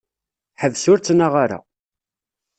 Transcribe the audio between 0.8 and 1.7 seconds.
ur ttnaɣ ara.